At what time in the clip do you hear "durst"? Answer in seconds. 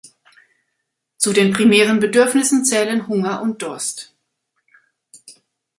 3.61-4.15